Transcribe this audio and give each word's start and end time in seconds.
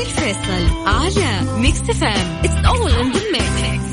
علي 0.00 0.08
الفيصل 0.08 0.86
على 0.86 1.60
ميكس 1.60 1.78
فام 1.80 2.40
اتس 2.44 2.66
اول 2.66 2.92
ان 2.92 3.12
ذا 3.12 3.20
ميكس 3.32 3.89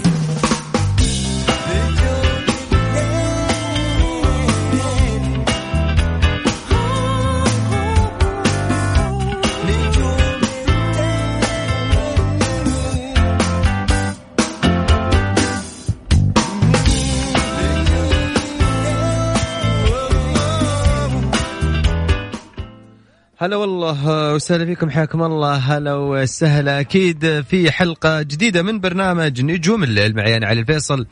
هلا 23.40 23.56
والله 23.56 24.34
وسهلا 24.34 24.66
فيكم 24.66 24.90
حياكم 24.90 25.24
الله. 25.24 25.56
هلا 25.56 25.94
وسهلا. 25.94 26.80
أكيد 26.80 27.42
في 27.42 27.72
حلقة 27.72 28.22
جديدة 28.22 28.62
من 28.62 28.80
برنامج 28.80 29.42
نجوم 29.42 29.84
الليل 29.84 30.16
معي 30.16 30.38
أنا 30.38 30.48
علي 30.48 30.62
الفيصل. 30.62 31.08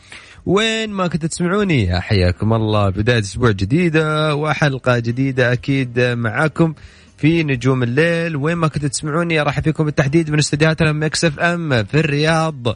وين 0.46 0.90
ما 0.90 1.08
كنتوا 1.08 1.30
تسمعوني 1.30 2.02
حياكم 2.02 2.54
الله. 2.54 2.90
بداية 2.90 3.20
أسبوع 3.20 3.52
جديدة 3.52 4.36
وحلقة 4.36 5.00
جديدة 5.00 5.54
أكيد 5.54 6.00
معاكم 6.00 6.74
في 7.18 7.44
نجوم 7.44 7.84
الليل. 7.84 8.36
وين 8.36 8.55
ما 8.55 8.68
كنتوا 8.68 8.90
تسمعوني 8.90 9.42
أرحب 9.42 9.60
فيكم 9.60 9.86
بالتحديد 9.86 10.32
من 10.32 10.40
استديوهاتنا 10.40 10.92
Mix 10.92 11.26
FM 11.26 11.84
في 11.84 12.00
الرياض. 12.00 12.68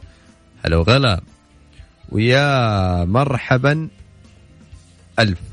هلا 0.64 0.76
وغلا. 0.76 1.20
ويا 2.12 3.04
مرحبا 3.04 3.88
ألف. 5.18 5.49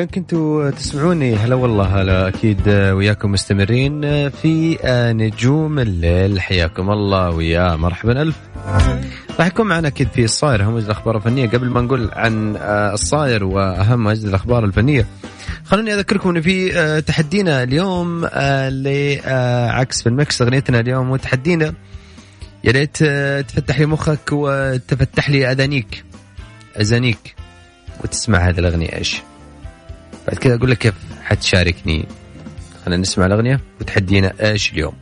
وين 0.00 0.08
كنتوا 0.08 0.70
تسمعوني؟ 0.70 1.36
هلا 1.36 1.54
والله 1.54 1.84
هلا 1.84 2.28
أكيد 2.28 2.68
وياكم 2.68 3.32
مستمرين 3.32 4.28
في 4.28 4.78
نجوم 5.16 5.78
الليل. 5.78 6.40
حياكم 6.40 6.90
الله 6.90 7.30
ويا 7.30 7.76
مرحبا. 7.76 8.22
ألف. 8.22 8.36
راح 9.38 9.46
يكون 9.46 9.66
معنا 9.66 9.88
أكيد 9.88 10.08
في 10.08 10.24
الصاير 10.24 10.62
اهم 10.62 10.76
الأخبار 10.76 11.16
الفنية. 11.16 11.48
قبل 11.48 11.68
ما 11.68 11.80
نقول 11.80 12.10
عن 12.12 12.56
الصاير 12.92 13.44
وأهم 13.44 14.08
اجد 14.08 14.24
الأخبار 14.24 14.64
الفنية 14.64 15.06
خلوني 15.64 15.94
أذكركم 15.94 16.30
انه 16.30 16.40
في 16.40 17.02
تحدينا 17.02 17.62
اليوم 17.62 18.26
لعكس 18.84 20.02
في 20.02 20.08
المكس 20.08 20.42
أغنيتنا 20.42 20.80
اليوم 20.80 21.10
وتحدينا 21.10 21.74
يا 22.64 22.72
ريت 22.72 22.96
تفتح 23.48 23.80
لي 23.80 23.86
مخك 23.86 24.28
وتفتح 24.32 25.30
لي 25.30 25.52
أذانيك. 25.52 26.04
أذانيك. 26.80 27.34
وتسمع 28.04 28.38
هذه 28.38 28.58
الأغنية 28.58 28.96
إيش؟ 28.96 29.22
بعد 30.30 30.38
كذا 30.38 30.54
أقول 30.54 30.70
لك 30.70 30.78
كيف؟ 30.78 30.94
حتشاركني. 31.22 32.08
خلينا 32.84 33.02
نسمع 33.02 33.26
الأغنية 33.26 33.60
وتحدينا 33.80 34.32
إيش 34.40 34.72
اليوم. 34.72 34.94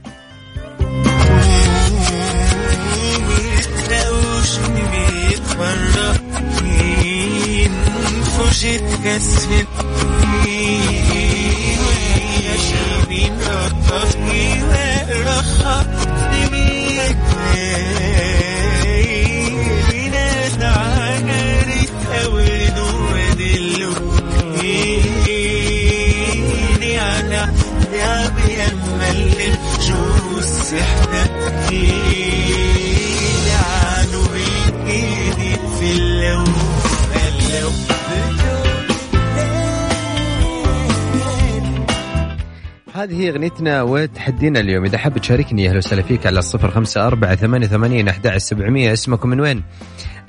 هذه 42.99 43.21
هي 43.21 43.31
أغنيتنا 43.31 43.83
وتحدينا 43.83 44.61
اليوم. 44.61 44.85
إذا 44.85 44.99
حاب 44.99 45.19
تشاركني 45.19 45.69
أهلا 45.69 45.79
وسهلا 45.79 46.03
فيك 46.03 46.27
على 46.27 46.39
الصفر 46.39 46.71
خمسة 46.71 47.07
أربعة 47.07 47.37
ثمانية 47.37 47.67
ثمانين 47.67 48.09
أحد 48.09 48.37
سبعمية. 48.37 48.93
اسمكم 48.93 49.29
من 49.29 49.41
وين؟ 49.41 49.63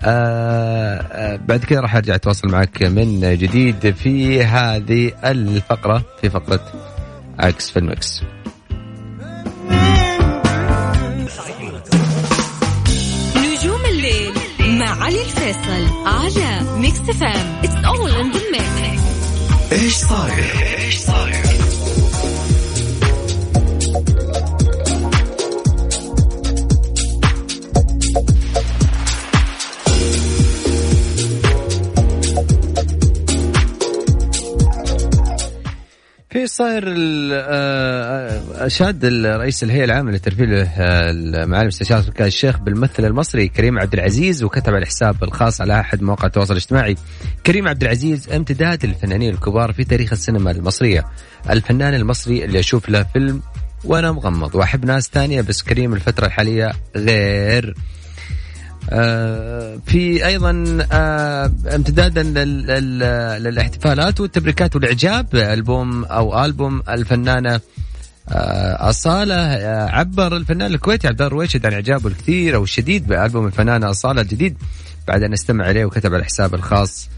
آه 0.01 0.99
آه 1.11 1.35
بعد 1.35 1.59
كذا 1.59 1.79
راح 1.79 1.95
أرجع 1.95 2.15
أتواصل 2.15 2.47
معك 2.47 2.83
من 2.83 3.37
جديد 3.37 3.91
في 3.91 4.43
هذه 4.43 5.11
الفقرة 5.25 6.03
في 6.21 6.29
فقرة 6.29 6.61
عكس 7.39 7.69
في 7.69 7.79
ال 7.79 7.90
Mix 7.90 8.21
نجوم 13.35 13.85
الليل 13.85 14.33
مع 14.59 15.03
علي 15.03 15.21
الفيصل 15.21 16.05
على 16.05 16.79
Mix 16.79 16.99
FM 16.99 17.61
it's 17.63 17.85
all 17.85 18.11
in 18.11 18.31
the 18.31 18.39
ميكس 18.51 19.03
إيش 19.71 19.93
صاير؟ 19.93 20.43
إيش 20.77 20.97
صاير؟ 20.97 21.38
صاير 36.59 36.83
اشاد 38.65 39.05
رئيس 39.25 39.63
الهيئة 39.63 39.83
العامة 39.83 40.11
لترفيه 40.11 40.45
معالي 41.45 41.61
المستشار 41.61 42.03
الشيخ 42.21 42.59
بالممثل 42.59 43.05
المصري 43.05 43.47
كريم 43.47 43.79
عبد 43.79 43.93
العزيز 43.93 44.43
وكتب 44.43 44.69
على 44.73 44.81
الحساب 44.81 45.23
الخاص 45.23 45.61
على 45.61 45.79
أحد 45.79 46.01
مواقع 46.01 46.27
التواصل 46.27 46.53
الاجتماعي. 46.53 46.95
كريم 47.45 47.67
عبد 47.67 47.83
العزيز 47.83 48.29
امتداد 48.29 48.85
للفنانين 48.85 49.33
الكبار 49.33 49.73
في 49.73 49.83
تاريخ 49.83 50.11
السينما 50.11 50.51
المصرية. 50.51 51.05
الفنان 51.49 51.93
المصري 51.93 52.45
اللي 52.45 52.59
أشوف 52.59 52.89
له 52.89 53.03
فيلم 53.03 53.41
وأنا 53.85 54.11
مغمض 54.11 54.55
واحب 54.55 54.85
ناس 54.85 55.09
ثانية 55.13 55.41
بس 55.41 55.61
كريم 55.61 55.93
الفترة 55.93 56.25
الحالية 56.25 56.71
غير. 56.95 57.75
في 59.85 60.25
أيضا 60.25 60.51
امتدادا 61.75 62.23
للاحتفالات 63.39 64.19
والتبريكات 64.19 64.75
والإعجاب 64.75 65.35
ألبوم 65.35 66.05
أو 66.05 66.45
ألبوم 66.45 66.83
الفنانة 66.89 67.59
أصالة 68.79 69.35
عبر 69.91 70.37
الفنان 70.37 70.73
الكويتي 70.73 71.07
عبد 71.07 71.21
الله 71.21 71.47
عن 71.63 71.73
إعجابه 71.73 72.07
الكثير 72.07 72.55
أو 72.55 72.63
الشديد 72.63 73.07
بألبوم 73.07 73.47
الفنانة 73.47 73.89
أصالة 73.89 74.21
الجديد. 74.21 74.57
بعد 75.07 75.23
أن 75.23 75.33
استمع 75.33 75.69
إليه 75.69 75.85
وكتب 75.85 76.13
على 76.13 76.21
الحساب 76.21 76.55
الخاص 76.55 77.09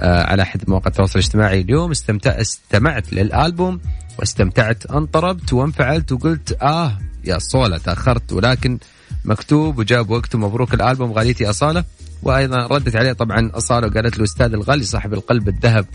على 0.00 0.42
أحد 0.42 0.70
مواقع 0.70 0.86
التواصل 0.86 1.18
الاجتماعي 1.18 1.60
اليوم 1.60 1.90
استمتع 1.90 2.30
استمعت 2.30 3.12
للألبوم 3.12 3.80
واستمتعت 4.18 4.86
انطربت 4.86 5.52
وانفعلت 5.52 6.12
وقلت 6.12 6.62
آه 6.62 6.98
يا 7.24 7.38
صولة 7.38 7.78
تأخرت 7.78 8.32
ولكن 8.32 8.78
مكتوب 9.24 9.78
وجاب 9.78 10.10
وقته 10.10 10.38
مبروك 10.38 10.74
الألبوم 10.74 11.12
غاليتي 11.12 11.50
أصالة. 11.50 11.84
وأيضا 12.22 12.66
ردت 12.66 12.96
عليه 12.96 13.12
طبعا 13.12 13.50
أصالة 13.54 13.86
وقالت 13.86 14.18
له 14.18 14.24
أستاذ 14.24 14.52
الغالي 14.52 14.84
صاحب 14.84 15.14
القلب 15.14 15.48
الذهب 15.48 15.86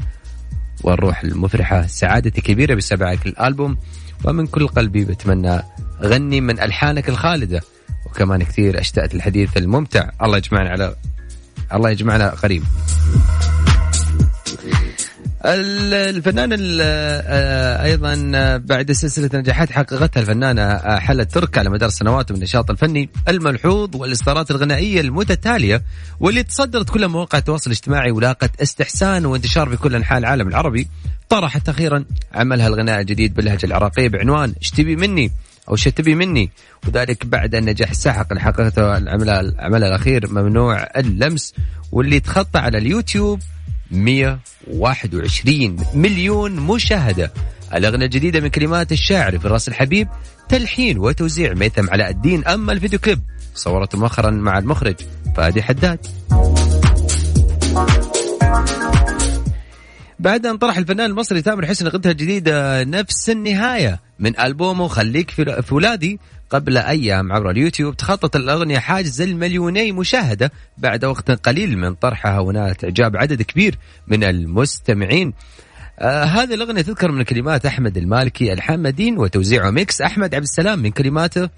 والروح 0.83 1.23
المفرحة 1.23 1.87
سعادتي 1.87 2.41
كبيرة 2.41 2.75
بسماعك 2.75 3.25
الألبوم. 3.25 3.77
ومن 4.23 4.47
كل 4.47 4.67
قلبي 4.67 5.05
بتمنى 5.05 5.61
غني 6.01 6.41
من 6.41 6.59
ألحانك 6.59 7.09
الخالدة. 7.09 7.61
وكمان 8.05 8.43
كثير 8.43 8.79
أشتقت 8.79 9.15
الحديث 9.15 9.57
الممتع. 9.57 10.09
الله 10.23 10.37
يجمعنا 10.37 10.69
على 10.69 10.95
الله 11.73 11.89
يجمعنا 11.89 12.29
قريب 12.29 12.63
الفنان 15.45 16.53
ال- 16.53 16.79
آه، 16.81 17.83
أيضا 17.83 18.15
بعد 18.57 18.91
سلسلة 18.91 19.29
نجاحات 19.33 19.71
حققتها 19.71 20.21
الفنانة 20.21 20.77
حلا 20.99 21.23
ترك 21.23 21.57
على 21.57 21.69
مدار 21.69 21.89
سنوات 21.89 22.31
من 22.31 22.37
النشاط 22.37 22.69
الفني 22.71 23.09
الملحوظ 23.27 23.95
والإصدارات 23.95 24.51
الغنائية 24.51 25.01
المتتالية 25.01 25.83
واللي 26.19 26.43
تصدرت 26.43 26.89
كل 26.89 27.07
مواقع 27.07 27.37
التواصل 27.37 27.71
الاجتماعي 27.71 28.11
ولاقت 28.11 28.61
استحسان 28.61 29.25
وانتشار 29.25 29.69
في 29.69 29.77
كل 29.77 29.95
أنحاء 29.95 30.17
العالم 30.19 30.47
العربي. 30.47 30.87
طرحت 31.29 31.69
أخيرا 31.69 32.05
عملها 32.33 32.67
الغناء 32.67 32.99
الجديد 33.01 33.33
باللهجة 33.33 33.65
العراقية 33.65 34.09
بعنوان 34.09 34.53
إيش 34.61 34.69
تبي 34.71 34.95
مني 34.95 35.31
أو 35.69 35.73
إيش 35.73 35.83
تبي 35.83 36.15
مني 36.15 36.49
وذلك 36.87 37.25
بعد 37.25 37.55
النجاح 37.55 37.89
الساحق 37.89 38.27
اللي 38.31 38.41
حققته 38.41 38.93
عملها 39.59 39.87
الأخير 39.87 40.27
ممنوع 40.31 40.87
اللمس 40.97 41.53
واللي 41.91 42.19
تخطى 42.19 42.59
على 42.59 42.77
اليوتيوب 42.77 43.39
121 43.93 45.77
مليون 45.93 46.51
مشاهدة. 46.51 47.33
الأغنية 47.73 48.05
الجديدة 48.05 48.39
من 48.39 48.47
كلمات 48.47 48.91
الشاعر 48.91 49.39
فراس 49.39 49.67
الحبيب 49.67 50.07
تلحين 50.49 50.97
وتوزيع 50.97 51.53
ميثم 51.53 51.89
علاء 51.89 52.09
الدين. 52.09 52.47
أما 52.47 52.71
الفيديو 52.71 52.99
كليب 52.99 53.21
صورته 53.55 53.97
مؤخرا 53.97 54.31
مع 54.31 54.57
المخرج 54.57 54.95
فادي 55.35 55.63
حداد. 55.63 56.07
بعد 60.19 60.45
أن 60.45 60.57
طرح 60.57 60.77
الفنان 60.77 61.09
المصري 61.09 61.41
تامر 61.41 61.65
حسني 61.65 61.89
قطعة 61.89 62.13
جديدة 62.13 62.83
نفس 62.83 63.29
النهاية 63.29 63.99
من 64.19 64.39
ألبومه 64.39 64.87
خليك 64.87 65.31
في 65.31 65.75
ولادي 65.75 66.19
قبل 66.53 66.77
أيام 66.77 67.33
عبر 67.33 67.49
اليوتيوب 67.49 67.97
تخطت 67.97 68.35
الأغنية 68.35 68.79
حاجز 68.79 69.21
المليوني 69.21 69.91
مشاهدة 69.91 70.51
بعد 70.77 71.05
وقت 71.05 71.31
قليل 71.31 71.77
من 71.77 71.95
طرحها 71.95 72.39
ونالت 72.39 72.83
إعجاب 72.83 73.17
عدد 73.17 73.41
كبير 73.41 73.77
من 74.07 74.23
المستمعين. 74.23 75.33
آه 75.99 76.23
هذه 76.23 76.53
الأغنية 76.53 76.81
تذكر 76.81 77.11
من 77.11 77.23
كلمات 77.23 77.65
أحمد 77.65 77.97
المالكي 77.97 78.53
ألحان 78.53 78.79
مدين 78.79 79.17
وتوزيع 79.17 79.69
و 79.69 79.77
mix 79.77 80.01
أحمد 80.01 80.35
عبد 80.35 80.43
السلام 80.43 80.79
من 80.79 80.91
كلماته. 80.91 81.49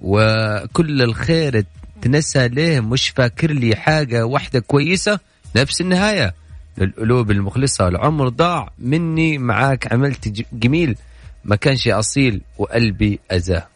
وكل 0.00 1.02
الخير 1.02 1.64
تنسى 2.02 2.48
ليه 2.48 2.80
مش 2.80 3.08
فاكر 3.08 3.50
لي 3.50 3.76
حاجة 3.76 4.26
واحدة 4.26 4.60
كويسة. 4.60 5.18
نفس 5.56 5.80
النهاية 5.80 6.34
للقلوب 6.78 7.30
المخلصة. 7.30 7.88
العمر 7.88 8.28
ضاع 8.28 8.70
مني 8.78 9.38
معاك 9.38 9.92
عملت 9.92 10.44
جميل. 10.52 10.96
ما 11.44 11.56
كانش 11.56 11.88
أصيل 11.88 12.40
وقلبي 12.58 13.20
أذاه 13.32 13.66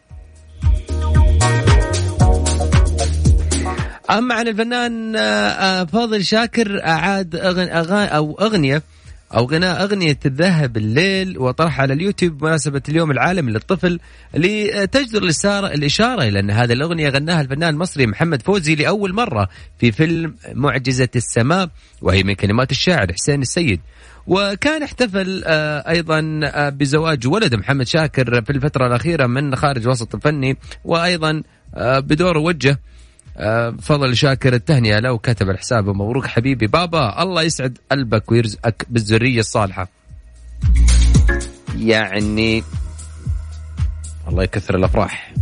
أما 4.19 4.35
عن 4.35 4.49
الفنان 4.49 5.17
آه، 5.17 5.21
آه، 5.21 5.85
فاضل 5.85 6.25
شاكر 6.25 6.85
أعاد 6.87 7.37
أغن 7.37 7.69
أغاني 7.69 8.17
أو 8.17 8.35
أغنية 8.41 8.83
أو 9.35 9.45
غناء 9.45 9.83
أغنية 9.83 10.19
الذهب 10.27 10.77
الليل 10.77 11.39
وطرحها 11.39 11.83
على 11.83 11.95
اليوتيوب 11.95 12.39
بمناسبة 12.39 12.83
اليوم 12.89 13.11
العالمي 13.11 13.53
للطفل 13.53 14.01
لتجدر 14.35 15.23
الإشارة 15.65 16.23
إلى 16.23 16.41
أن 16.41 16.51
هذه 16.51 16.73
الأغنية 16.73 17.09
غناها 17.09 17.41
الفنان 17.41 17.75
المصري 17.75 18.07
محمد 18.07 18.43
فوزي 18.43 18.75
لأول 18.75 19.13
مرة 19.13 19.49
في 19.79 19.93
فيلم 19.93 20.35
معجزة 20.53 21.09
السماء 21.17 21.69
وهي 22.03 22.23
من 22.23 22.35
كلمات 22.35 22.71
الشاعر 22.71 23.13
حسين 23.13 23.43
السيد. 23.43 23.81
وكان 24.27 24.83
احتفل 24.83 25.43
آه، 25.47 25.91
أيضا 25.91 26.41
بزواج 26.69 27.27
ولد 27.27 27.55
محمد 27.55 27.87
شاكر 27.87 28.43
في 28.43 28.51
الفترة 28.51 28.87
الأخيرة 28.87 29.27
من 29.27 29.57
خارج 29.57 29.83
الوسط 29.83 30.15
الفني 30.15 30.57
وأيضا 30.85 31.43
بدور 31.77 32.39
وجه 32.39 32.79
فضل 33.81 34.17
شاكر 34.17 34.55
التهنئة 34.55 34.99
له 34.99 35.13
وكتب 35.13 35.51
الحساب 35.51 35.89
مبروك 35.89 36.27
حبيبي 36.27 36.67
بابا 36.67 37.23
الله 37.23 37.43
يسعد 37.43 37.79
قلبك 37.91 38.33
ويرزقك 38.33 38.87
بالذرية 38.91 39.41
الصالحة. 39.41 39.89
يعني 41.79 42.65
الله 44.29 44.43
يكثر 44.43 44.77
الأفراح. 44.77 45.35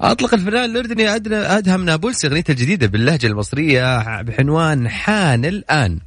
أطلق 0.00 0.34
الفنان 0.34 0.64
الأردني 0.64 1.08
أدهم 1.34 1.84
نابلسي 1.84 2.26
أغنيته 2.26 2.50
الجديدة 2.50 2.86
باللهجة 2.86 3.26
المصرية 3.26 4.22
بعنوان 4.22 4.88
حان 4.88 5.44
الآن. 5.44 5.98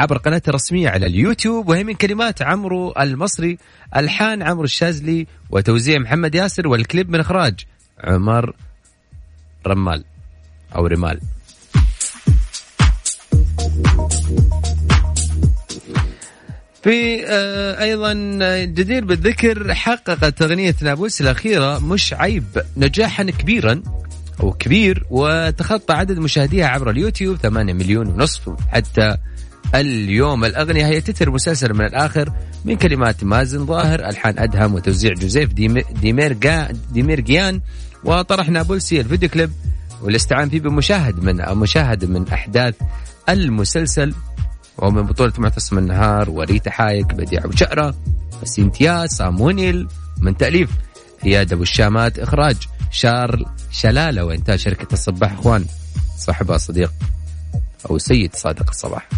عبر 0.00 0.18
قناته 0.18 0.50
الرسمية 0.50 0.88
على 0.88 1.06
اليوتيوب 1.06 1.68
وهي 1.68 1.84
من 1.84 1.94
كلمات 1.94 2.42
عمرو 2.42 2.94
المصري 3.00 3.58
ألحان 3.96 4.42
عمرو 4.42 4.64
الشاذلي 4.64 5.26
وتوزيع 5.50 5.98
محمد 5.98 6.34
ياسر 6.34 6.68
والكليب 6.68 7.10
من 7.10 7.20
إخراج 7.20 7.54
عمر 8.04 8.54
رمال 9.66 10.04
أو 10.76 10.86
رمال. 10.86 11.20
في 16.82 17.26
آه، 17.26 17.82
أيضا 17.82 18.12
جدير 18.64 19.04
بالذكر 19.04 19.74
حققت 19.74 20.42
أغنية 20.42 20.74
نابلس 20.82 21.20
الأخيرة 21.20 21.78
مش 21.78 22.14
عيب 22.14 22.44
نجاحا 22.76 23.22
كبيرا 23.24 23.82
أو 24.40 24.52
كبير 24.52 25.04
وتخطى 25.10 25.94
عدد 25.94 26.18
مشاهديها 26.18 26.66
عبر 26.66 26.90
اليوتيوب 26.90 27.36
8 27.36 27.72
مليون 27.72 28.06
ونصف. 28.06 28.50
حتى 28.68 29.16
اليوم 29.74 30.44
الأغنية 30.44 30.86
هي 30.86 31.00
تتر 31.00 31.30
مسلسل 31.30 31.74
من 31.74 31.84
الآخر 31.84 32.32
من 32.64 32.76
كلمات 32.76 33.24
مازن 33.24 33.66
ظاهر 33.66 34.08
ألحان 34.08 34.38
أدهم 34.38 34.74
وتوزيع 34.74 35.12
جوزيف 35.14 35.52
ديم- 35.52 35.82
ديميرجا 36.00 36.68
ديميرجيان 38.04 38.20
وطرح 38.20 38.48
نابلسي 38.48 39.00
الفيديو 39.00 39.28
كليب 39.28 39.50
واستعان 40.02 40.48
فيه 40.48 40.60
بمشاهد 40.60 41.20
من 41.24 41.58
مشاهد 41.58 42.04
من 42.04 42.28
أحداث 42.28 42.74
المسلسل. 43.28 44.14
ومن 44.78 45.02
بطولة 45.02 45.32
معتصم 45.38 45.78
النهار 45.78 46.30
وريتا 46.30 46.70
حايك 46.70 47.14
بديع 47.14 47.44
أبو 47.44 47.56
شقرة 47.56 47.94
سينتيا 48.44 49.06
صاموئيل 49.06 49.88
من 50.18 50.36
تأليف 50.36 50.70
إياد 51.24 51.52
أبو 51.52 51.62
الشامات 51.62 52.18
إخراج 52.18 52.56
شارل 52.90 53.46
شلالة 53.70 54.24
وإنتاج 54.24 54.58
شركة 54.58 54.92
الصباح 54.92 55.32
إخوان 55.32 55.64
صاحبها 56.18 56.58
صديق 56.58 56.92
أو 57.90 57.98
سيد 57.98 58.34
صادق 58.34 58.70
الصباح. 58.70 59.08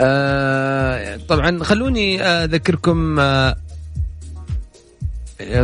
آه 0.00 1.16
طبعا 1.28 1.64
خلوني 1.64 2.22
أذكركم 2.22 3.20
آه 3.20 3.56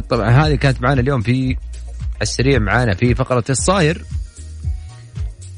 طبعا 0.09 0.31
هذه 0.31 0.55
كانت 0.55 0.83
معنا 0.83 1.01
اليوم 1.01 1.21
في 1.21 1.57
السريع 2.23 2.59
معانا 2.59 2.95
في 2.95 3.15
فقرة 3.15 3.45
الصاير. 3.51 4.05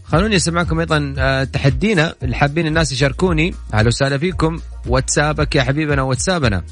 خلوني 0.04 0.36
أسمعكم 0.36 0.80
أيضا 0.80 1.14
آه، 1.18 1.44
تحدينا 1.44 2.14
اللي 2.22 2.36
حابين 2.36 2.66
الناس 2.66 2.92
يشاركوني 2.92 3.54
أهلا 3.74 3.88
وسهلا 3.88 4.18
فيكم 4.18 4.60
واتسابك 4.86 5.56
يا 5.56 5.62
حبيبنا 5.62 6.02
واتسابنا. 6.02 6.64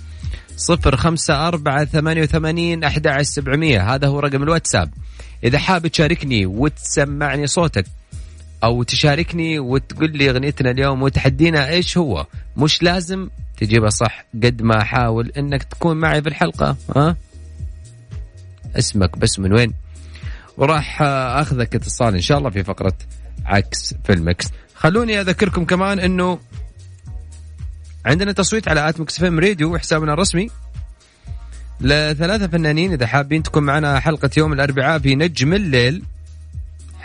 صفر 0.57 0.97
خمسة 0.97 1.49
أربعة 1.49 1.85
ثمانية 1.85 2.23
وثمانين 2.23 2.85
أحد 2.85 3.23
سبعمية 3.23 3.95
هذا 3.95 4.07
هو 4.07 4.21
رقم 4.21 4.43
الواتساب. 4.43 4.91
إذا 5.45 5.59
حاب 5.59 5.87
تشاركني 5.87 6.47
وتسمعني 6.47 7.47
صوتك 7.47 7.87
أو 8.65 8.83
تشاركني 8.83 9.59
وتقول 9.59 10.11
لي 10.11 10.31
أغنيتنا 10.31 10.71
اليوم 10.71 11.03
وتحدينا 11.03 11.69
إيش 11.69 11.99
هو. 11.99 12.27
مش 12.57 12.83
لازم 12.83 13.29
تجيبها 13.57 13.89
صح 13.89 14.25
قد 14.35 14.63
ما 14.63 14.83
احاول 14.83 15.33
إنك 15.39 15.63
تكون 15.63 15.97
معي 15.97 16.23
في 16.23 16.29
الحلقة 16.29 16.77
ها؟ 16.97 17.17
اسمك 18.79 19.19
بس 19.19 19.39
من 19.39 19.53
وين؟ 19.53 19.73
وراح 20.57 21.03
أخذك 21.03 21.75
اتصال 21.75 22.15
إن 22.15 22.21
شاء 22.21 22.39
الله 22.39 22.51
في 22.51 22.65
فقرة 22.65 22.93
عكس 23.45 23.95
في 24.05 24.13
ال 24.13 24.21
Mix 24.21 24.47
خلوني 24.75 25.21
أذكركم 25.21 25.65
كمان 25.65 25.99
إنه 26.01 26.39
عندنا 28.07 28.33
تصويت 28.33 28.69
على 28.69 28.89
at 28.89 29.01
Mix 29.01 29.19
FM 29.21 29.41
Radio 29.41 29.79
حسابنا 29.79 30.13
الرسمي. 30.13 30.51
لثلاثة 31.81 32.47
فنانين 32.47 32.93
إذا 32.93 33.07
حابين 33.07 33.43
تكون 33.43 33.63
معنا 33.63 34.01
حلقة 34.01 34.31
يوم 34.37 34.53
الأربعاء 34.53 34.99
في 34.99 35.15
نجم 35.15 35.55
الليل. 35.55 36.03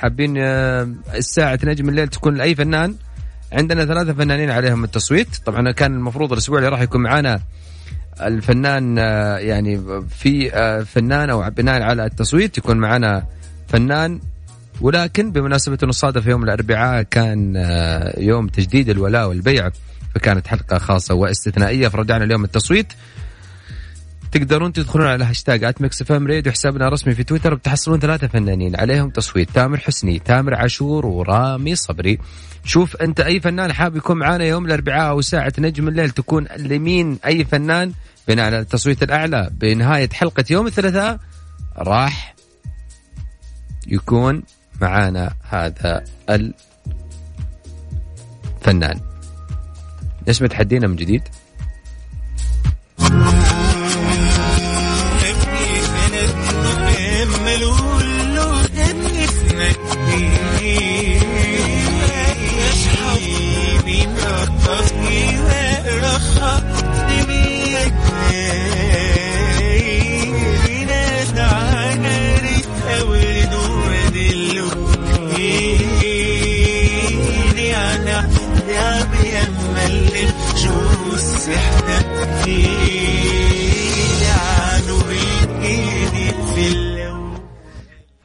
حابين 0.01 0.37
آه، 0.37 0.89
الساعة 1.13 1.59
نجم 1.63 1.89
الليل 1.89 2.07
تكون 2.07 2.35
لأي 2.35 2.55
فنان؟ 2.55 2.95
عندنا 3.51 3.85
ثلاثة 3.85 4.13
فنانين 4.13 4.51
عليهم 4.51 4.83
التصويت. 4.83 5.27
طبعا 5.45 5.71
كان 5.71 5.93
المفروض 5.93 6.31
الأسبوع 6.31 6.57
اللي 6.57 6.69
راح 6.69 6.81
يكون 6.81 7.01
معنا 7.01 7.39
الفنان 8.21 8.99
آه، 8.99 9.37
يعني 9.37 9.81
في 10.09 10.53
آه، 10.53 10.83
فنان 10.83 11.29
أو 11.29 11.49
بناء 11.49 11.81
على 11.81 12.05
التصويت 12.05 12.57
يكون 12.57 12.77
معنا 12.77 13.23
فنان. 13.67 14.19
ولكن 14.81 15.31
بمناسبة 15.31 15.77
أنه 15.83 15.91
صادف 15.91 16.27
يوم 16.27 16.43
الأربعاء 16.43 17.01
كان 17.01 17.55
يوم 18.17 18.47
تجديد 18.47 18.89
الولاء 18.89 19.29
والبيعة 19.29 19.69
فكانت 20.15 20.47
حلقة 20.47 20.77
خاصة 20.77 21.15
واستثنائية. 21.15 21.87
فرجعنا 21.87 22.23
اليوم 22.23 22.43
التصويت. 22.43 22.93
تقدرون 24.31 24.73
تدخلون 24.73 25.07
على 25.07 25.23
هاشتاج 25.23 25.63
at 25.63 25.81
Mix 25.81 26.01
FM 26.01 26.27
Radio 26.27 26.51
حسابنا 26.51 26.87
الرسمي 26.87 27.15
في 27.15 27.23
تويتر 27.23 27.55
بتحصلون 27.55 27.99
ثلاثة 27.99 28.27
فنانين 28.27 28.75
عليهم 28.75 29.09
تصويت. 29.09 29.49
تامر 29.49 29.77
حسني 29.77 30.19
تامر 30.19 30.55
عاشور 30.55 31.05
ورامي 31.05 31.75
صبري. 31.75 32.19
شوف 32.63 32.95
أنت 32.95 33.19
أي 33.19 33.39
فنان 33.39 33.73
حاب 33.73 33.95
يكون 33.95 34.17
معانا 34.17 34.43
يوم 34.43 34.65
الأربعاء 34.65 35.09
أو 35.09 35.21
ساعة 35.21 35.53
نجم 35.59 35.87
الليل 35.87 36.09
تكون 36.09 36.47
لمين 36.57 37.19
أي 37.25 37.45
فنان؟ 37.45 37.93
بناء 38.27 38.45
على 38.45 38.59
التصويت 38.59 39.03
الأعلى 39.03 39.49
بنهاية 39.51 40.09
حلقة 40.13 40.45
يوم 40.49 40.67
الثلاثاء 40.67 41.19
راح 41.77 42.35
يكون 43.87 44.43
معانا 44.81 45.33
هذا 45.49 46.03
الفنان. 48.59 49.01
اسم 50.29 50.45
تحدينا 50.45 50.87
من 50.87 50.95
جديد؟ 50.95 51.23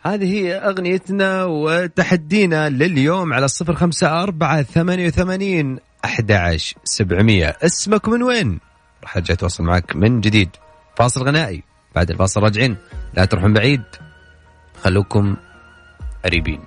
هذه 0.06 0.34
هي 0.34 0.54
أغنيتنا 0.54 1.44
وتحدينا 1.44 2.68
لليوم 2.68 3.32
على 3.32 3.44
الصفر 3.44 3.75
خمسة 3.75 4.22
أربعة 4.22 4.62
ثمانية 4.62 5.06
وثمانين 5.06 5.78
أحد 6.04 6.58
سبعمية. 6.84 7.56
اسمك 7.62 8.08
من 8.08 8.22
وين؟ 8.22 8.60
راح 9.02 9.16
أرجع 9.16 9.34
أتواصل 9.34 9.64
معك 9.64 9.96
من 9.96 10.20
جديد. 10.20 10.50
فاصل 10.96 11.22
غنائي. 11.22 11.62
بعد 11.94 12.10
الفاصل 12.10 12.42
راجعين. 12.42 12.76
لا 13.14 13.25
تروحون 13.25 13.52
بعيد. 13.52 13.82
خلوكم 14.82 15.36
قريبين. 16.25 16.60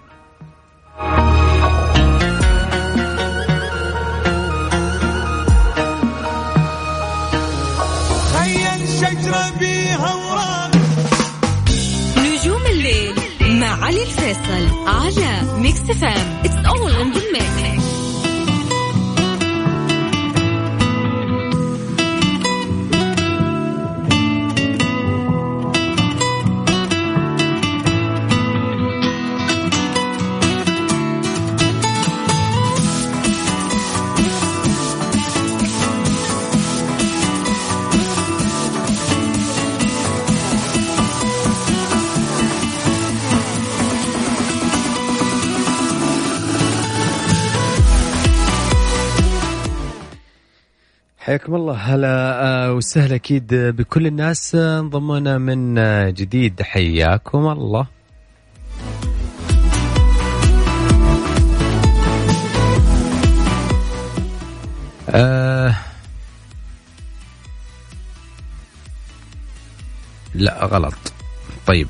نجوم 9.10 9.39
مع 14.30 14.36
علي 14.36 14.40
الفيصل 14.42 14.88
على 14.88 15.60
ميكس 15.62 15.80
فام 15.80 16.42
اتس 16.46 16.66
اول 16.66 16.92
ان 16.92 17.12
ذا 17.12 17.22
ميكس 17.34 17.89
حياكم 51.50 51.62
الله. 51.62 51.74
هلا 51.74 52.46
آه، 52.46 52.74
وسهلا 52.74 53.16
أكيد 53.16 53.54
بكل 53.54 54.08
الناس. 54.08 54.56
آه، 54.56 54.80
انضمونا 54.80 55.38
من 55.38 55.78
آه، 55.78 56.10
جديد. 56.10 56.62
حياكم 56.62 57.48
الله. 57.48 57.88
آه 65.10 65.76
لا 70.36 70.66
غلط. 70.66 70.94
طيب. 71.66 71.88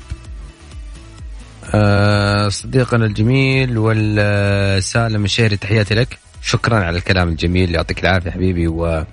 آه 1.74 2.48
صديقنا 2.48 3.06
الجميل 3.06 3.78
والسالم 3.78 5.24
الشهري 5.24 5.56
تحياتي 5.56 5.94
لك. 5.94 6.18
شكرا 6.42 6.76
على 6.76 6.98
الكلام 6.98 7.28
الجميل 7.28 7.74
يعطيك 7.74 8.00
العافية 8.04 8.30
حبيبي 8.30 8.68
و 8.68 9.04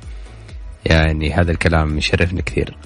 يعني 0.89 1.33
هذا 1.33 1.51
الكلام 1.51 1.97
يشرفني 1.97 2.41
كثير. 2.41 2.77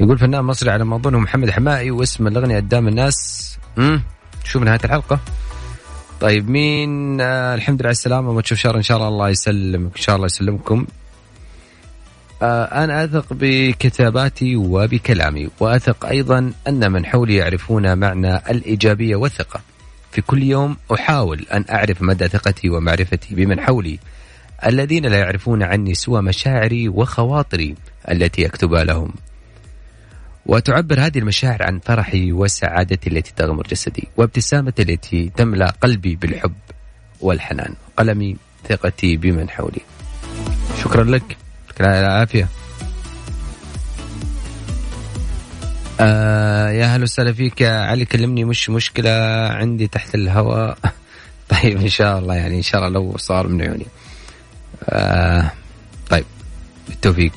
يقول 0.00 0.18
فنان 0.18 0.44
مصري 0.44 0.70
على 0.70 0.84
ما 0.84 0.96
اظنه 0.96 1.18
محمد 1.18 1.50
حمائي 1.50 1.90
واسم 1.90 2.26
الأغنية 2.26 2.56
قدام 2.56 2.88
الناس. 2.88 3.58
امم 3.78 4.02
شوف 4.44 4.62
نهاية 4.62 4.80
الحلقة. 4.84 5.20
طيب 6.20 6.50
مين؟ 6.50 7.20
آه 7.20 7.54
الحمد 7.54 7.80
لله 7.80 7.88
على 7.88 7.92
السلامة. 7.92 8.30
وما 8.30 8.42
تشوف 8.42 8.58
شر 8.58 8.76
إن 8.76 8.82
شاء 8.82 8.96
الله 8.96 9.08
الله 9.08 9.28
يسلمك 9.28 9.96
إن 9.96 10.02
شاء 10.02 10.16
الله 10.16 10.26
يسلمكم. 10.26 10.86
آه 12.42 12.64
أنا 12.64 13.04
أثق 13.04 13.26
بكتاباتي 13.30 14.56
وبكلامي 14.56 15.48
وأثق 15.60 16.06
أيضا 16.06 16.52
أن 16.68 16.92
من 16.92 17.06
حولي 17.06 17.34
يعرفون 17.34 17.98
معنى 17.98 18.36
الإيجابية 18.36 19.16
والثقة. 19.16 19.60
في 20.12 20.22
كل 20.22 20.42
يوم 20.42 20.76
أحاول 20.94 21.46
أن 21.52 21.64
أعرف 21.70 22.02
مدى 22.02 22.28
ثقتي 22.28 22.70
ومعرفتي 22.70 23.34
بمن 23.34 23.60
حولي. 23.60 23.98
الذين 24.66 25.06
لا 25.06 25.18
يعرفون 25.18 25.62
عني 25.62 25.94
سوى 25.94 26.22
مشاعري 26.22 26.88
وخواطري 26.88 27.74
التي 28.10 28.46
أكتبها 28.46 28.84
لهم. 28.84 29.12
وتعبر 30.46 31.00
هذه 31.00 31.18
المشاعر 31.18 31.62
عن 31.62 31.78
فرحي 31.78 32.32
وسعادتي 32.32 33.10
التي 33.10 33.32
تغمر 33.36 33.66
جسدي 33.66 34.08
وابتسامتي 34.16 34.82
التي 34.82 35.32
تملأ 35.36 35.70
قلبي 35.80 36.16
بالحب 36.16 36.54
والحنان 37.20 37.74
قلمي 37.96 38.36
ثقتي 38.68 39.16
بمن 39.16 39.50
حولي. 39.50 39.80
شكرا 40.82 41.04
لك. 41.04 41.36
يعطيك 41.80 41.80
العافية. 41.80 42.48
آه 46.00 46.70
يا 46.70 46.86
هلا 46.86 47.02
وسهلا 47.02 47.32
فيك. 47.32 47.60
يا 47.60 47.70
علي 47.70 48.04
كلمني 48.04 48.44
مش 48.44 48.70
مشكلة 48.70 49.10
عندي 49.48 49.86
تحت 49.86 50.14
الهواء. 50.14 50.78
طيب 51.48 51.80
إن 51.80 51.88
شاء 51.88 52.18
الله 52.18 52.34
يعني 52.34 52.56
إن 52.56 52.62
شاء 52.62 52.80
الله 52.80 53.00
لو 53.00 53.16
صار 53.16 53.48
من 53.48 53.62
عيوني. 53.62 53.86
آه 54.88 55.50
طيب 56.10 56.24
بالتوفيق. 56.88 57.32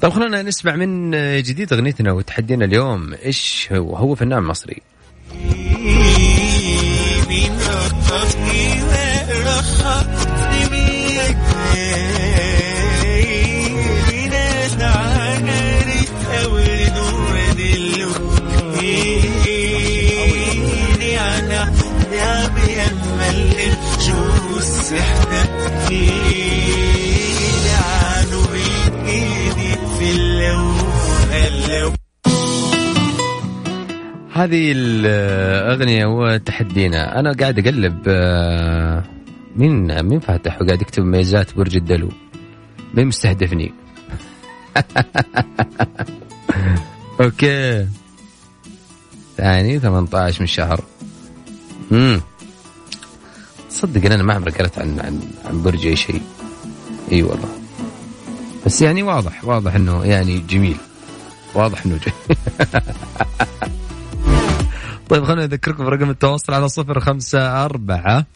طيب 0.00 0.12
خلونا 0.12 0.42
نسمع 0.42 0.76
من 0.76 1.10
جديد 1.42 1.72
أغنيتنا 1.72 2.12
وتحدينا 2.12 2.64
اليوم. 2.64 3.14
إيش 3.14 3.68
هو؟ 3.72 3.96
هو 3.96 4.14
فنان 4.14 4.42
مصري. 4.42 4.82
هذه 34.36 34.72
الأغنية 34.76 36.06
وتحدينا. 36.06 37.20
أنا 37.20 37.32
قاعد 37.32 37.58
أقلب 37.58 38.02
آه، 38.08 39.04
مين 39.56 40.02
مين 40.02 40.20
فاتح 40.20 40.62
وقاعد 40.62 40.82
يكتب 40.82 41.02
ميزات 41.02 41.56
برج 41.56 41.76
الدلو؟ 41.76 42.10
مين 42.94 43.06
مستهدفني؟ 43.06 43.72
okay. 47.20 47.86
ثاني 49.36 49.78
18 49.78 50.40
من 50.40 50.44
الشهر 50.44 50.84
امم 51.92 52.20
صدق 53.76 54.06
إن 54.06 54.12
أنا 54.12 54.22
ما 54.22 54.34
عمري 54.34 54.50
قرأت 54.50 54.78
عن 54.78 55.00
عن 55.00 55.20
عن 55.44 55.62
برج 55.62 55.86
أي 55.86 55.96
شيء. 55.96 56.22
إي 57.12 57.22
والله. 57.22 57.48
بس 58.66 58.82
يعني 58.82 59.02
واضح 59.02 59.44
واضح 59.44 59.74
إنه 59.74 60.04
يعني 60.04 60.38
جميل. 60.38 60.76
واضح 61.54 61.86
إنه 61.86 61.98
جميل. 61.98 62.38
طيب 65.08 65.24
خلينا 65.24 65.46
نذكركم 65.46 65.84
برقم 65.84 66.10
التواصل 66.10 66.54
على 66.54 66.68
صفر 66.68 67.00
خمسة 67.00 67.64
أربعة 67.64 68.26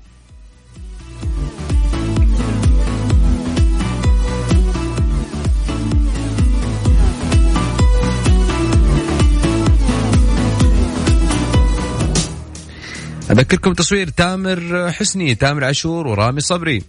أذكركم 13.32 13.74
تصويت 13.74 14.10
تامر 14.10 14.92
حسني 14.92 15.36
تامر 15.36 15.64
عاشور 15.64 16.08
ورامي 16.08 16.42
صبري. 16.42 16.84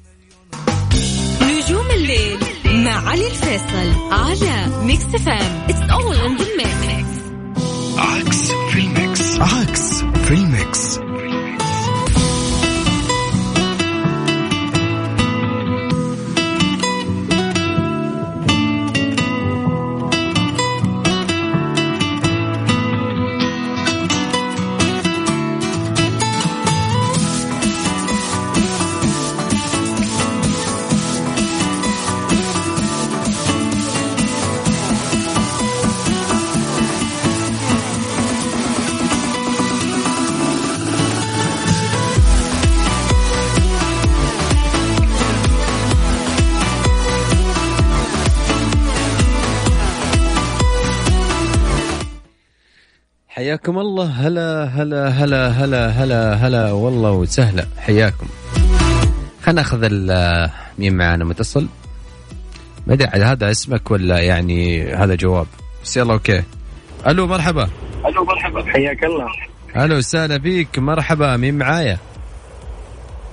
نجوم 1.42 1.90
الليل 1.90 2.38
مع 2.64 3.08
علي 3.08 3.26
الفيصل 3.26 4.12
على 4.12 4.84
Mix 4.84 5.04
FM 5.04 5.66
it's 5.68 5.82
all 5.90 6.16
in 6.16 6.36
the 6.36 6.46
mix 6.56 7.18
حياكم 53.68 53.80
الله. 53.80 54.04
هلا 54.04 54.64
هلا 54.64 55.08
هلا 55.08 55.48
هلا 55.48 55.88
هلا 55.88 56.34
هلا. 56.34 56.72
والله 56.72 57.10
وسهلا. 57.12 57.66
حياكم. 57.78 58.26
خلينا 59.42 59.60
ناخذ 59.62 59.80
مين 60.78 60.96
معانا 60.96 61.24
متصل؟ 61.24 61.68
ما 62.86 62.94
أدري 62.94 63.08
هذا 63.08 63.50
اسمك 63.50 63.90
ولا 63.90 64.18
يعني 64.18 64.92
هذا 64.92 65.14
جواب. 65.14 65.46
بس 65.84 65.96
يلا 65.96 66.12
أوكي. 66.12 66.42
ألو 67.06 67.26
مرحبا. 67.26 67.68
ألو 68.06 68.24
مرحبا. 68.24 68.64
حياك 68.64 69.04
الله. 69.04 69.28
ألو 69.84 69.96
وسهلا 69.96 70.38
فيك 70.38 70.78
مرحبا. 70.78 71.36
مين 71.36 71.58
معايا؟ 71.58 71.98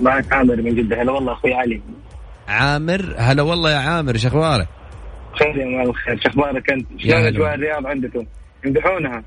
معك 0.00 0.32
عامر 0.32 0.56
من 0.56 0.74
جدة. 0.74 1.02
هلا 1.02 1.12
والله 1.12 1.32
أخوي 1.32 1.54
علي. 1.54 1.80
عامر. 2.48 3.14
هلا 3.18 3.42
والله 3.42 3.70
يا 3.70 3.78
عامر. 3.78 4.14
إيش 4.14 4.26
أخبارك؟ 4.26 4.68
خير 5.38 5.56
يا 5.56 5.66
مال 5.66 5.88
الخير. 5.88 6.20
شو 6.20 6.28
أخبارك 6.28 6.70
أنت؟ 6.70 6.86
شلون. 6.98 7.14
أجواء 7.14 7.54
الرياض 7.54 7.86
عندكم؟ 7.86 8.26
يمدحونها. 8.64 9.22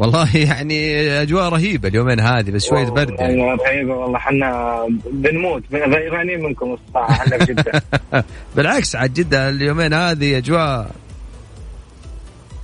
والله 0.00 0.36
يعني 0.36 1.08
أجواء 1.22 1.48
رهيبة 1.48 1.88
اليومين 1.88 2.20
هذه 2.20 2.50
بس 2.50 2.66
شوية 2.66 2.88
برد 2.90 3.10
يعني. 3.20 3.42
والله 3.42 3.64
رهيبة 3.64 3.94
والله 3.94 4.18
حنا 4.18 4.78
بنموت 5.12 5.62
غيرانين 5.72 6.42
منكم 6.42 6.72
الصراحه 6.88 7.12
إحنا 7.12 7.38
في 7.38 7.52
جدة. 7.52 7.82
بالعكس 8.56 8.96
عاد 8.96 9.12
جدة 9.14 9.48
اليومين 9.48 9.94
هذه 9.94 10.38
أجواء 10.38 10.90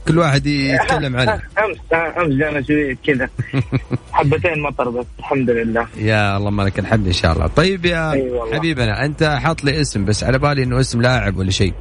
كل 0.09 0.19
واحد 0.19 0.47
يتكلم 0.47 1.17
عنها. 1.17 1.43
امس 1.59 1.77
امس 1.93 2.33
جانا 2.35 2.63
شوية 2.63 2.97
كذا. 3.07 3.29
حبتين 4.13 4.61
مطر 4.63 4.91
بس 4.91 5.07
الحمد 5.19 5.51
لله. 5.51 5.87
يا 5.97 6.37
اللهم 6.37 6.61
لك 6.63 6.79
الحمد 6.79 7.07
إن 7.07 7.13
شاء 7.13 7.33
الله. 7.33 7.47
طيب 7.47 7.85
يا 7.85 8.13
أي 8.13 8.31
والله. 8.31 8.57
حبيبنا 8.57 9.05
أنت 9.05 9.25
حاط 9.25 9.65
لي 9.65 9.81
اسم 9.81 10.05
بس 10.05 10.25
على 10.25 10.39
بالي 10.39 10.63
إنه 10.63 10.81
اسم 10.81 11.03
لاعب 11.03 11.37
ولا 11.37 11.51
شيء. 11.51 11.73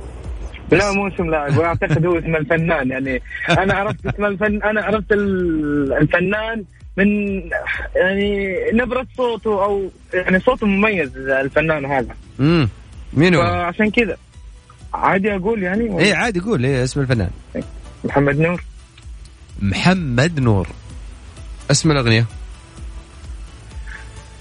لا 0.71 0.91
مو 0.91 1.07
اسم 1.07 1.29
لاعب 1.29 1.57
وأعتقد 1.57 2.05
هو 2.05 2.19
اسم 2.19 2.35
الفنان. 2.35 2.89
يعني 2.89 3.21
أنا 3.49 3.73
عرفت 3.73 4.05
اسم 4.05 4.25
الفن 4.25 4.63
أنا 4.63 4.81
عرفت 4.81 5.11
ال- 5.11 5.93
الفنان 5.93 6.63
من 6.97 7.07
يعني 7.95 8.55
نبرة 8.73 9.07
صوته 9.17 9.63
أو 9.63 9.91
يعني 10.13 10.39
صوته 10.39 10.67
مميز 10.67 11.17
الفنان 11.17 11.85
هذا. 11.85 12.15
امم 12.39 12.69
مين 13.13 13.35
هو؟ 13.35 13.41
فعشان 13.41 13.91
كذا. 13.91 14.17
عادي 14.93 15.35
أقول 15.35 15.63
يعني؟ 15.63 15.99
إيه 15.99 16.15
عادي 16.15 16.39
قول 16.39 16.65
إيه 16.65 16.83
اسم 16.83 17.01
الفنان. 17.01 17.29
محمد 18.03 18.39
نور. 18.39 18.63
محمد 19.61 20.39
نور. 20.39 20.67
اسم 21.71 21.91
الأغنية. 21.91 22.25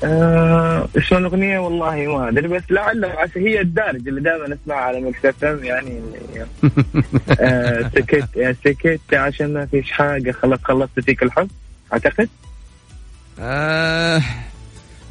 آه، 0.04 0.88
اسم 0.96 1.16
الاغنيه 1.16 1.58
والله 1.58 1.96
ما 1.96 2.28
أدري 2.28 2.48
بس 2.48 2.62
لعل 2.70 3.04
عسى 3.04 3.40
هي 3.40 3.60
الدارج 3.60 4.08
اللي 4.08 4.20
دائما 4.20 4.58
اسمعها 4.62 4.80
على 4.80 4.98
إم 4.98 5.64
يعني 5.64 6.00
آه، 7.40 7.90
سكت 7.94 8.28
يا 8.36 8.56
سكت 8.64 9.14
عشان 9.14 9.54
ما 9.54 9.66
فيش 9.66 9.92
حاجة 9.92 10.30
خلاص 10.30 10.58
خلصت 10.64 11.00
فيك 11.00 11.22
الحب 11.22 11.50
أعتقد؟ 11.92 12.28
آه 13.40 14.22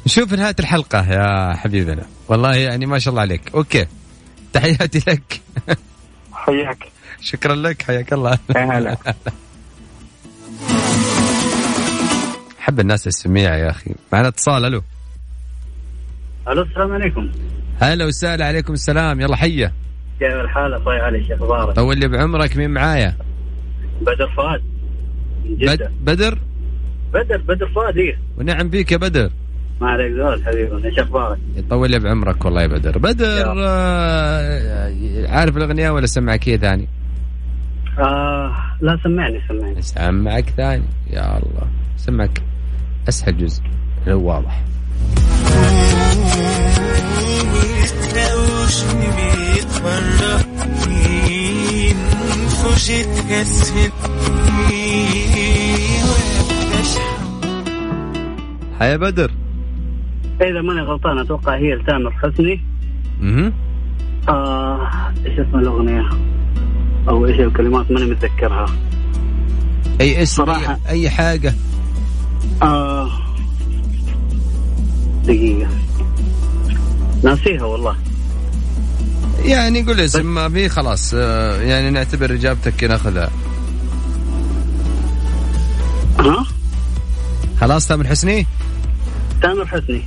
نشوف 0.06 0.32
نهاية 0.32 0.56
الحلقة 0.60 1.12
يا 1.12 1.56
حبيبنا. 1.56 2.02
والله 2.28 2.54
يعني 2.56 2.86
ما 2.86 2.98
شاء 2.98 3.10
الله 3.10 3.22
عليك. 3.22 3.54
أوكي. 3.54 3.86
تحياتي 4.52 4.98
لك. 5.10 5.40
حياك. 6.32 6.84
شكرا 7.20 7.54
لك 7.54 7.82
حياك 7.82 8.12
الله. 8.12 8.38
هلا. 8.56 8.96
حب 12.64 12.80
الناس 12.80 13.06
السميع 13.06 13.56
يا 13.56 13.70
أخي. 13.70 13.94
معنا 14.12 14.28
اتصال 14.28 14.64
ألو. 14.64 14.82
ألو 16.48 16.62
السلام 16.62 16.92
عليكم. 16.92 17.30
هلا 17.80 18.06
وسهلا 18.06 18.46
عليكم 18.46 18.72
السلام. 18.72 19.20
يلا 19.20 19.36
حيه 19.36 19.72
كيف 20.18 20.32
الحال؟ 20.32 20.74
أخوي 20.74 20.96
علي 20.96 21.24
شيخ 21.24 21.42
مبارك. 21.42 21.76
طول 21.76 21.98
لي 21.98 22.08
بعمرك 22.08 22.56
مين 22.56 22.70
معايا؟ 22.70 23.16
بدر 24.00 24.28
فؤاد 24.36 24.62
بد 25.44 25.90
بدر؟ 26.00 26.38
بدر 27.14 27.36
بدر 27.36 27.68
فؤاد 27.74 27.96
إيه. 27.96 28.18
ونعم 28.38 28.68
بيك 28.68 28.92
يا 28.92 28.96
بدر. 28.96 29.30
ما 29.80 29.88
عليك 29.88 30.12
زول 30.12 30.44
حبيبي 30.44 30.88
إيش 30.88 30.98
أخبارك؟ 30.98 31.38
يطول 31.56 31.90
لي 31.90 31.98
بعمرك 31.98 32.44
والله 32.44 32.62
يا 32.62 32.66
بدر. 32.66 32.98
بدر 32.98 33.54
آه 33.58 35.26
عارف 35.28 35.56
الأغنية 35.56 35.90
ولا 35.90 36.06
سمعك 36.06 36.48
هي 36.48 36.58
ثاني؟ 36.58 36.88
آه 37.98 38.52
لا 38.80 38.98
سمعني 39.04 39.40
سمعني. 39.48 39.82
سمعك 39.82 40.50
ثاني. 40.56 40.84
يا 41.10 41.36
الله. 41.36 41.68
سمعك. 41.96 42.42
أسهل 43.08 43.38
جزء. 43.38 43.62
لو 44.06 44.22
واضح. 44.22 44.64
هيا 58.80 58.96
بدر. 58.96 59.30
إذا 60.40 60.62
ماني 60.62 60.80
غلطان 60.80 61.18
أتوقع 61.18 61.56
هي 61.56 61.74
لتامر 61.74 62.10
حسني. 62.10 62.60
أها 64.28 65.12
إيش 65.26 65.38
اسم 65.38 65.58
الأغنية؟ 65.58 66.08
أو 67.08 67.26
إيش 67.26 67.40
الكلمات؟ 67.40 67.90
ماني 67.90 68.10
متذكرها. 68.10 68.66
أي 70.00 70.22
اسم 70.22 70.44
صراحة. 70.44 70.78
أي 70.88 71.10
حاجة. 71.10 71.54
آه. 72.62 73.10
دقيقة. 75.24 75.68
ناسيها 77.22 77.64
والله. 77.64 77.96
يعني 79.44 79.82
قول 79.82 80.00
اسم 80.00 80.34
ما 80.34 80.48
في 80.48 80.68
خلاص 80.68 81.14
آه، 81.16 81.60
يعني 81.62 81.90
نعتبر 81.90 82.34
إجابتك 82.34 82.84
ناخذها. 82.84 83.30
ها؟ 86.18 86.46
خلاص 87.60 87.86
تامر 87.88 88.06
حسني؟ 88.06 88.46
تامر 89.42 89.66
حسني. 89.66 90.02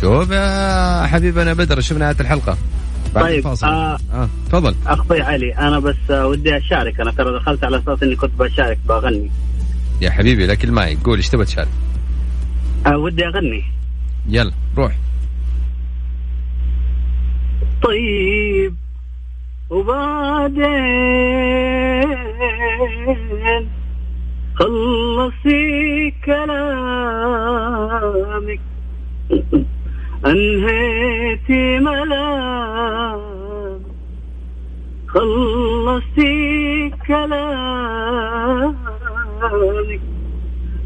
شوف 0.00 0.30
يا 0.30 1.06
حبيبنا 1.06 1.52
بدر 1.52 1.80
شوف 1.80 1.98
نهايه 1.98 2.16
الحلقة. 2.20 2.56
بعد 3.14 3.24
طيب، 3.24 3.38
الفاصل. 3.38 3.66
آه. 3.66 3.98
آه 4.12 4.28
تفضل. 4.48 4.74
أخوي 4.86 5.20
علي 5.22 5.54
أنا 5.58 5.78
بس 5.78 5.96
آه، 6.10 6.26
ودي 6.26 6.56
أشارك. 6.56 7.00
أنا 7.00 7.10
ترى 7.10 7.38
دخلت 7.38 7.64
على 7.64 7.78
أساس 7.78 8.02
إني 8.02 8.16
كنت 8.16 8.30
بشارك 8.38 8.78
بغني. 8.88 9.30
يا 10.00 10.10
حبيبي 10.10 10.46
لك 10.46 10.64
المايك 10.64 10.98
قول 11.04 11.16
إيش 11.16 11.28
تبغى 11.28 11.44
تشارك؟ 11.44 11.68
آه 12.86 12.96
ودي 12.96 13.26
أغني. 13.26 13.64
يلا 14.28 14.52
روح. 14.76 14.92
طيب 17.82 18.74
وبعدين 19.70 20.58
خلصي 24.54 26.10
كلامك. 26.24 27.40
أنهيتي 30.26 31.78
ملامك. 31.78 33.80
خلصي 35.08 36.90
كلامك. 37.06 38.79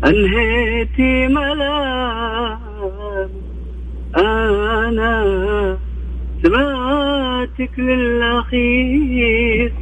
أنهيتي 0.04 1.28
ملام 1.28 2.60
أنا 4.16 5.78
سمعتك 6.42 7.78
للأخير 7.78 9.72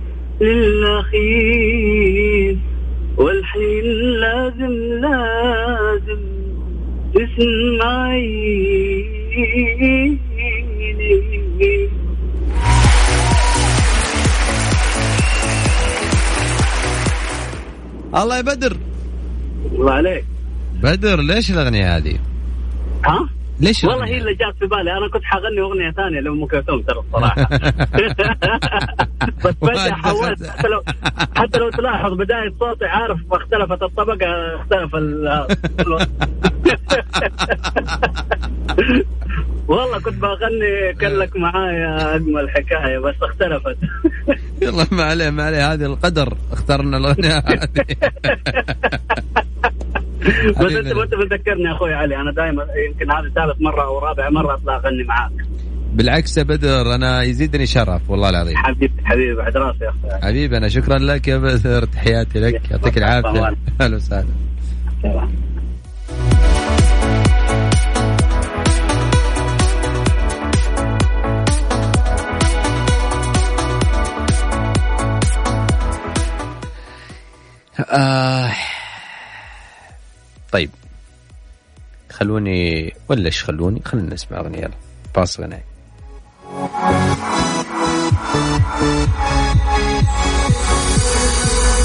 للأخير. 0.40 1.92
والحين 3.16 3.85
لازم 4.21 4.73
لازم 5.01 6.21
تسمعيني 7.14 8.62
الله 18.14 18.37
يا 18.37 18.42
بدر 18.42 18.77
الله 19.72 19.92
عليك 19.92 20.25
بدر 20.83 21.20
ليش 21.20 21.51
الأغنية 21.51 21.96
هذه؟ 21.96 22.18
ها؟ 23.05 23.29
ليش 23.61 23.85
والله 23.85 24.07
هي؟ 24.07 24.18
اللي 24.18 24.35
جات 24.35 24.55
في 24.59 24.66
بالي 24.66 24.92
أنا 24.92 25.09
كنت 25.09 25.25
حغني 25.25 25.61
أغنية 25.61 25.90
ثانية 25.90 26.20
لأم 26.20 26.46
كلثوم 26.46 26.83
ترى 26.83 26.98
الصراحة 26.98 27.48
بس 29.44 29.55
فجاه 29.62 29.90
حولت 29.90 30.46
حتى 30.46 30.68
لو 30.68 30.83
حتى 31.37 31.59
لو 31.59 31.70
تلاحظ 31.70 32.12
بداية 32.12 32.55
صوتي 32.61 32.85
عارف 32.85 33.18
اختلفت 33.33 33.83
الطبقة 33.83 34.57
اختلف 34.57 34.94
ال 34.94 35.46
والله 39.68 39.98
كنت 40.01 40.14
بغني 40.14 40.92
كان 41.01 41.12
لك 41.12 41.37
معايا 41.37 42.14
أجمل 42.16 42.51
حكايه 42.51 42.98
بس 42.98 43.14
اختلفت. 43.22 43.77
يلا 44.62 44.87
ما 44.92 45.03
عليه 45.03 45.31
ما 45.31 45.42
عليه. 45.44 45.72
هذه 45.72 45.85
القدر 45.87 46.37
اخترنا 46.53 46.96
الاغنيه 46.96 47.38
هذه. 47.46 47.66
بس 50.51 50.72
أنت 50.72 50.87
انت 50.87 51.14
بتذكرني 51.14 51.62
يا 51.64 51.72
أخوي 51.72 51.94
علي 51.94 52.16
أنا 52.16 52.33
دائما 52.33 52.66
يمكن 52.88 53.11
هذه 53.11 53.29
ثالث 53.35 53.61
مرة 53.61 53.85
أو 53.85 53.98
رابع 53.98 54.31
مرة 54.31 54.55
أطلع 54.55 54.77
أغني 54.77 55.05
معاك. 55.05 55.33
بالعكس 55.92 56.38
يا 56.38 56.42
بدر 56.42 56.94
أنا 56.94 57.22
يزيدني 57.22 57.66
شرف 57.66 58.11
والله 58.11 58.31
العظيم. 58.31 58.57
حبيبي 58.57 58.92
حبيبي 59.05 59.35
بعد 59.35 59.57
راسي 59.57 59.85
يا 59.85 59.90
أخوي. 59.90 60.20
حبيبي 60.22 60.57
أنا 60.57 60.68
شكرا 60.68 60.98
لك 60.98 61.29
يا 61.29 61.37
بدر. 61.38 61.85
تحياتي 61.85 62.40
لك 62.40 62.70
يعطيك 62.70 62.98
العافية. 62.98 63.57
أهلا 63.81 63.96
وسهلا. 63.96 64.27
آه. 77.93 78.53
طيب. 80.53 80.71
خلوني 82.11 82.95
ولا 83.09 83.27
إيش 83.27 83.45
خلوني. 83.45 83.83
خلينا 83.85 84.15
نسمع 84.15 84.39
أغنية. 84.39 84.59
يلا. 84.59 84.71
باص 85.15 85.41
غنائي. 85.41 85.63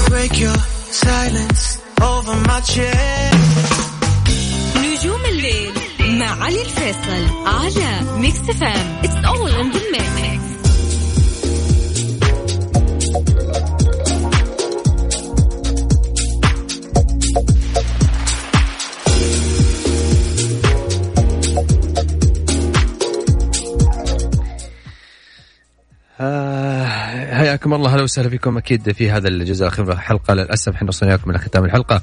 Break 0.08 0.34
your 0.44 0.58
silence 1.04 1.64
over 2.02 2.36
my 2.48 2.60
chest. 2.72 3.38
نجوم 4.76 5.24
الليل 5.24 5.72
مع 6.18 6.44
علي 6.44 6.62
الفيصل 6.62 7.46
على 7.46 8.18
ميكس 8.20 8.38
فام 8.38 8.98
اتس 9.04 9.24
اول 9.24 9.50
ان 9.50 9.70
ذا 9.70 9.80
ميكس 9.90 10.37
حياكم 27.48 27.74
الله. 27.74 27.92
أهلا 27.92 28.02
وسهلا 28.02 28.28
فيكم 28.28 28.56
أكيد 28.56 28.92
في 28.92 29.10
هذا 29.10 29.28
الجزء 29.28 29.62
الأخير 29.62 29.84
من 29.84 29.92
الحلقة. 29.92 30.34
للأسف 30.34 30.74
إحنا 30.74 30.88
وصلنا 30.88 31.12
لكم 31.12 31.30
إلى 31.30 31.38
ختام 31.38 31.64
الحلقة. 31.64 32.02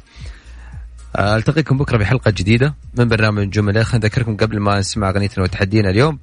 آه، 1.16 1.36
ألتقيكم 1.36 1.78
بكرة 1.78 1.98
بحلقه 1.98 2.32
جديدة 2.32 2.76
من 2.98 3.08
برنامج 3.08 3.60
الليل 3.60 3.84
خلينا 3.84 4.06
نذكركم 4.06 4.38
قبل 4.38 4.60
ما 4.60 4.80
نسمع 4.80 5.10
اغنيتنا 5.10 5.44
وتحدينا 5.44 5.90
اليوم. 5.90 6.20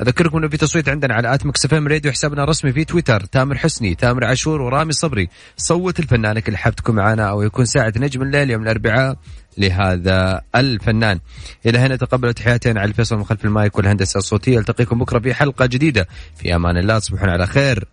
أذكركم 0.00 0.38
إنه 0.38 0.48
في 0.48 0.56
تصويت 0.56 0.88
عندنا 0.88 1.14
على 1.14 1.34
at 1.34 1.46
Mix 1.46 1.72
FM 1.72 1.88
Radio 1.88 2.12
حسابنا 2.12 2.44
الرسمي 2.44 2.72
في 2.72 2.84
تويتر 2.84 3.20
تامر 3.20 3.58
حسني 3.58 3.94
تامر 3.94 4.24
عاشور 4.24 4.62
ورامي 4.62 4.92
صبري. 4.92 5.28
صوت 5.56 6.00
لفنانك 6.00 6.48
اللي 6.48 6.58
حاب 6.58 6.74
تكون 6.74 6.94
معنا 6.94 7.30
أو 7.30 7.42
يكون 7.42 7.64
ساعة 7.64 7.92
نجم 7.96 8.22
الليل 8.22 8.50
يوم 8.50 8.62
الأربعاء 8.62 9.16
لهذا 9.58 10.40
الفنان. 10.56 11.18
إلى 11.66 11.78
هنا 11.78 11.96
تقبلوا 11.96 12.32
تحياتي 12.32 12.70
أنا 12.70 12.80
علي 12.80 12.90
الفيصل 12.90 13.16
من 13.16 13.24
خلف 13.24 13.44
المايك 13.44 13.78
والهندسة 13.78 14.18
الصوتية. 14.18 14.58
ألتقيكم 14.58 14.98
بكرة 14.98 15.18
في 15.18 15.34
حلقة 15.34 15.66
جديدة. 15.66 16.08
في 16.36 16.54
أمان 16.54 16.76
الله. 16.76 16.98
تصبحون 16.98 17.28
على 17.28 17.46
خير. 17.46 17.84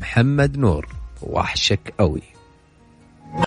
محمد 0.00 0.58
نور 0.58 0.88
وحشك 1.22 1.94
قوي. 1.98 2.22